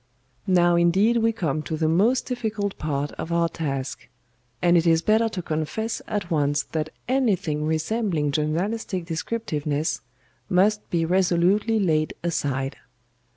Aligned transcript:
"Now 0.47 0.77
indeed 0.77 1.17
we 1.17 1.31
come 1.31 1.61
to 1.61 1.77
the 1.77 1.87
most 1.87 2.25
difficult 2.25 2.75
part 2.79 3.11
of 3.19 3.31
our 3.31 3.47
task, 3.47 4.09
and 4.59 4.75
it 4.75 4.87
is 4.87 5.03
better 5.03 5.29
to 5.29 5.43
confess 5.43 6.01
at 6.07 6.31
once 6.31 6.63
that 6.63 6.89
anything 7.07 7.63
resembling 7.65 8.31
journalistic 8.31 9.05
descriptiveness 9.05 10.01
must 10.49 10.89
be 10.89 11.05
resolutely 11.05 11.79
laid 11.79 12.15
aside. 12.23 12.77